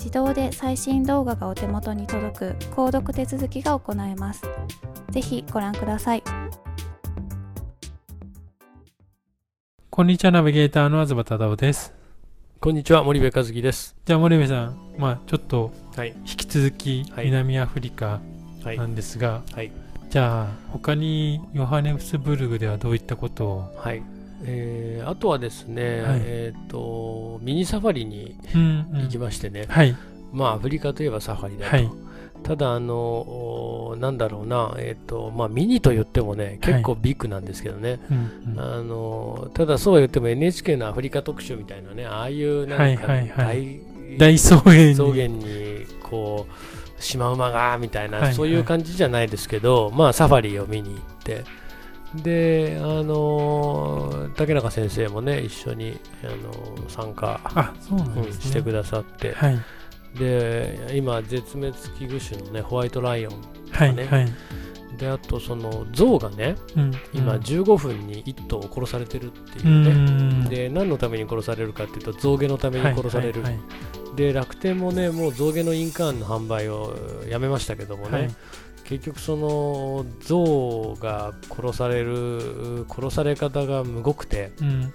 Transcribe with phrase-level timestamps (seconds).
[0.00, 4.42] 自動で最新動画がお手元に届く購読手続きが行えます。
[5.10, 6.22] ぜひご覧ください。
[9.90, 11.92] こんにちは、ナビゲーターの東忠夫です。
[12.60, 13.94] こんにちは、森部和樹です。
[14.06, 18.20] じゃあ森部さん、まあちょっと、引き続き南アフリカ
[18.64, 19.72] なんですが、はいはい、
[20.08, 24.02] じゃあ他にヨハネスブルグではどういったことを、はい
[24.44, 28.36] えー、あとはですね、はい、えーと、ミニサファリに
[28.92, 29.96] 行きましてね、うんうんはい、
[30.32, 31.90] まあアフリカといえばサファリだと、はい、
[32.42, 43.80] ただあのなんだろうな、えーとまあ、ミニと言ってもね結構ビッグなんですけどね、うんうん、あのただそうは言っても NHK のアフリカ特集みたいなねああいうなんか大,、
[44.18, 51.44] 大草原草原にこうシマウマがみたいな、そういう感じじゃないですけど、まあサファリを見に行って
[52.14, 58.26] で、あのー、竹中先生もね、一緒に、あのー、参加あそうなんです、ね。
[58.26, 59.58] うん、してくださって、はい、
[60.18, 63.32] で、今、絶滅危惧種のね、ホワイトライオン
[63.70, 64.32] とかね、はいはい、
[64.98, 73.42] で、あと、その、象がね、うん、今、15分に1頭殺されてるっていうね、で、何のために殺されるかっていうと、象牙のために殺される。
[73.42, 76.96] はいはいはい、で、楽天もね、もう象牙の印鑑の販売を
[77.28, 78.30] やめましたけどもね、
[78.90, 84.92] 結局その象が殺される殺され方がむごくて、うんうん。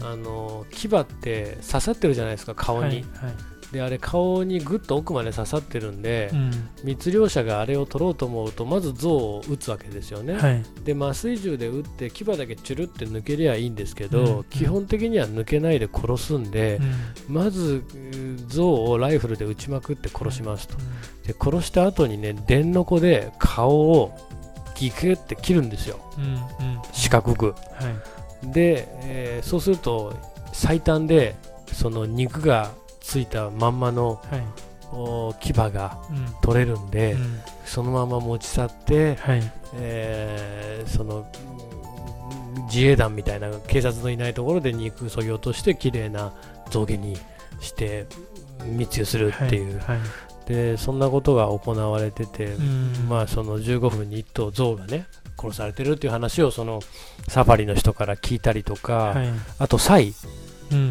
[0.00, 3.04] うん、あの牙って刺さってるじゃないですか顔に、はいはい、
[3.72, 6.50] であれ顔にぐっと奥まで刺さってるんで、うん、
[6.84, 16.80] 密猟者があれを取ろうと思うとまず象を撃つわけですよね、はい、で麻酔銃で撃って牙だけチュルって抜けりゃいいんですけど、うん、基本的には抜けないで殺すんで、
[17.28, 17.82] うん、まず
[18.46, 20.76] 象をライフルで撃ちまくって殺しますと、
[21.26, 24.16] で殺した後にね電の子で顔を
[24.76, 25.98] ギクって切るんですよ、
[26.92, 27.54] 四角く、は
[28.44, 30.14] い、で、えー、そうすると
[30.52, 31.34] 最短で
[31.72, 32.70] その肉が
[33.06, 35.96] ついたまんまの、はい、牙が
[36.42, 41.30] 取れるんで、うん、そのまま持ち去って、はい、えー、その
[42.66, 46.32] 自衛団みたいな警察のいないところで肉そぎ落として綺麗な
[46.70, 47.16] 象牙に
[47.60, 48.06] して
[48.64, 49.98] 密輸するっていう、はい。
[49.98, 52.56] はい、でそんなことが行われてて、
[53.08, 55.06] まあその15分に1頭象がね
[55.40, 56.80] 殺されてるっていう話をその
[57.28, 59.28] サファリの人から聞いたりとか、はい、
[59.60, 60.12] あとサイ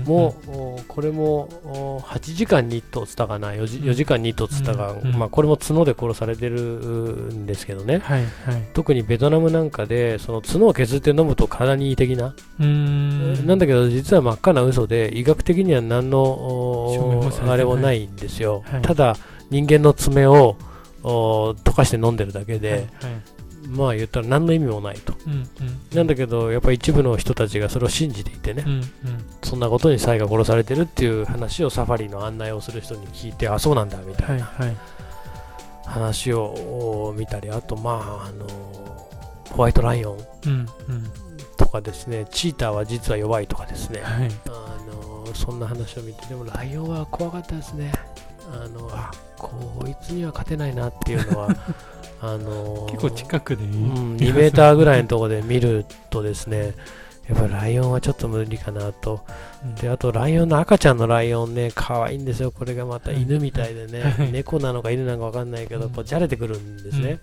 [0.06, 12.36] もう、これも8時間に1頭つったかな 4, 時4時間に1頭つったか、まあ、これも角で殺されてるんですけどね、はいはい、特にベトナムなんかでその角を削って飲むと体にいい的な。
[12.58, 19.18] なんだけど実は真っ赤な嘘で医学的には何のあれもないんですよ、はい、ただ
[19.50, 20.58] 人間の爪を
[21.04, 22.90] 溶かして飲んでるだけで、はいはい。
[23.68, 25.50] まあ言ったら何の意味もないと、うんうん、
[25.96, 28.84] なんだけどやっぱり一部の人たちがそれを信じていてね、うんうん、
[29.46, 34.52] そんなことにサイが殺されてるっていう話をサファリの案内をする人に聞いてあそうなんだみたいな、
[35.86, 38.48] 話を見たりあとまああの
[39.52, 40.18] ホワイトライオン
[41.58, 47.94] とかですね、チーターは実は弱いとかですね、はい、あのそんな話を見てでもライオンは怖かったですね。
[48.52, 51.50] あのあこいつには勝てないなっていうのは
[52.22, 56.74] あの結構近くで、うん、2メーターぐらいのところで見るとですね
[57.28, 59.26] やっぱりライオンはちょっと無理かなと。
[59.82, 62.52] で、あとライオンの赤ちゃんのライオンね、可愛いんですよ。
[62.52, 67.20] これがまた犬みたいでね、猫なのか犬なのか分かんないけど、こうじゃれてくるんですね。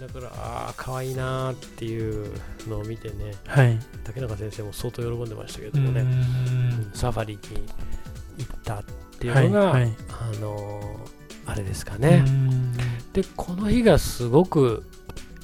[0.00, 2.32] だから、ああ、可愛いなっていう
[2.68, 6.04] のを見てね、はい、竹中先生も相当喜んでましたけどもね、
[6.92, 7.40] サファリに
[8.38, 8.84] 行ったっ
[9.18, 12.24] ていうのが、はいはい、あのー、あれですかね。
[13.12, 14.84] で、この日がすごく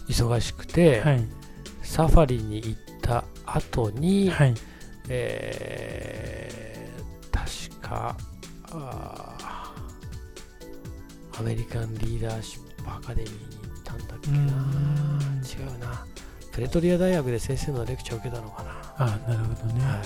[0.08, 1.02] 忙しくて、
[1.82, 2.91] サファリに行った
[3.54, 4.54] 後に、はい、
[5.08, 8.16] えー、確か
[11.38, 14.36] アメリカンリーダーシップアカデミーに行ったんだっけな。
[14.36, 14.40] 違
[15.76, 16.06] うな。
[16.52, 18.94] プレトリア大学で先生のレクチャーを受けたのかな。
[18.98, 20.02] あなるほどね、は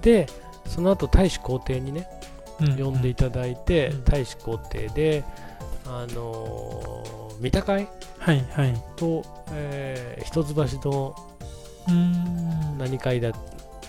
[0.00, 0.26] い、で
[0.66, 2.06] その後大使皇帝にね、
[2.60, 5.24] うん呼んでいただいて、うん、大使皇帝で
[5.86, 7.88] あのー、三鷹会、
[8.18, 10.54] はいはい、と、えー、一橋
[10.90, 11.29] の
[12.78, 13.32] 何回だっ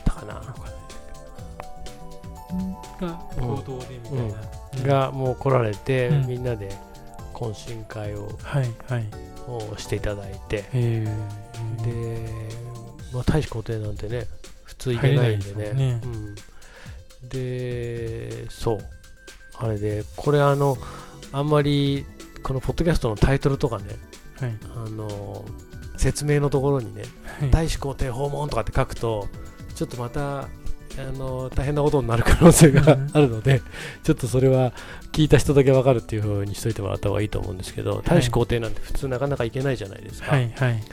[0.05, 0.41] たかな。
[2.99, 3.19] が
[3.87, 4.41] でみたいな、
[4.77, 6.69] うん、がもう来られて、うん、みんなで
[7.33, 9.05] 懇親会を,、はいはい、
[9.47, 12.29] をしていただいて、で、
[13.13, 14.27] まあ、大使皇帝なんてね
[14.63, 16.35] 普通行けないんでね、ね、うん、
[17.29, 18.79] でそう。
[19.57, 20.75] あれでこれあの
[21.31, 22.05] あんまり
[22.41, 23.85] このポッドキャストのタイトルとかね、
[24.39, 25.45] はい、あの
[26.01, 27.03] 説明のところにね、
[27.39, 29.27] はい、大使皇帝訪問とかって書くと、
[29.75, 30.47] ちょっとまたあ
[31.13, 33.61] の大変なことになる可能性があるので、
[34.03, 34.73] ちょっとそれは
[35.11, 40.31] 聞いた人だけ分かるっていうふうにしといてもらった方がいいと思うんですけど、大使皇帝なんて普通なかなか行けないじゃないですか。
[40.31, 40.83] はいはい、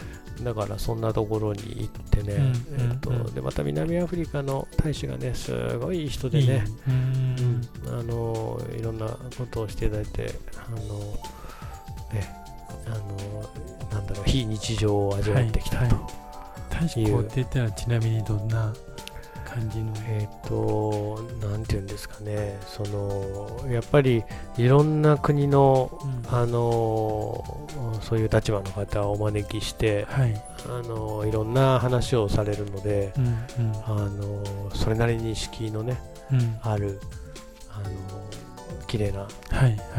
[0.42, 7.68] だからそんなところに行ってね、うん、えっと、でまた南アフリカの大使がね、すごいいい人でね、うん、
[7.98, 10.34] あのいろんなことをしていただいて、
[10.66, 10.78] あの
[12.12, 12.47] ね、
[12.90, 13.00] あの
[13.92, 15.84] なんだろう非日常を味わってきたと。
[15.84, 16.08] いう、はいはい、
[16.78, 18.72] 大使ってのはちなみにどんな
[19.44, 19.92] 感じの？
[20.06, 22.56] えっ、ー、となんていうんですかね。
[22.66, 24.22] そのやっぱり
[24.56, 27.42] いろんな国の、うん、あの
[28.02, 33.36] そういう立場の方をお招きして、はい、あのいろんな話をされるので、うんうん、
[33.84, 35.98] あのそれなりに敷居のね、
[36.30, 37.00] うん、ある
[37.72, 37.84] あの
[38.86, 39.26] 綺麗な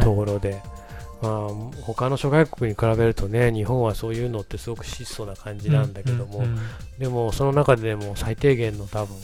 [0.01, 0.79] ところで、はいはい
[1.21, 1.50] まあ、
[1.81, 6.60] 他の諸外国に比べるとね、日本はそういうのってすごく質素な感じなんだけども、うんうんうん、
[6.98, 9.16] でもその中でも最低限の多分、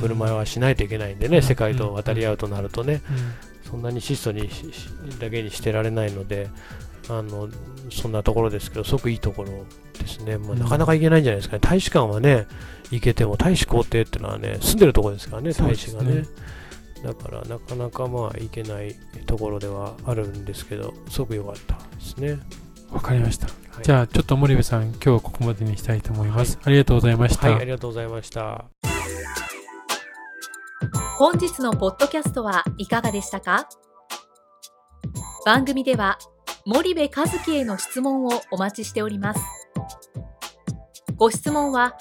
[0.00, 3.02] 振る舞いはしないといけないんでね、うん、世界と渡り合うとなるとね、
[3.64, 4.48] うん、そんなに質素に
[5.18, 6.48] だけにしてられないので、
[7.08, 7.48] あの
[7.90, 9.64] そんなところですけど、すごくいいところ
[9.98, 12.46] ですね、まあ、なかなか行けないんじゃないですかね、大使館はね、
[12.92, 16.24] 行けても、大使公邸っていうのはね、住んでるところですからね、大使がね。
[17.02, 18.94] だからなかなかまあ行けない
[19.26, 22.38] ところではあるんですけど、すごく良かったですね。
[22.90, 23.46] わかりました。
[23.46, 26.56] はい、じゃあちょっと森部さん、今日はここまでにしたいと思います。
[26.56, 27.50] はい、ありがとうございました。
[27.50, 28.64] はい、ありがとうございました。
[31.16, 33.68] 本日のポッドキャストはいかがでしたか？
[35.46, 36.18] 番組では
[36.66, 39.40] 森部和樹への質問をお待ちしております。
[41.16, 41.96] ご質問は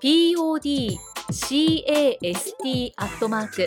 [0.00, 0.92] podcast
[2.96, 3.66] アットマーク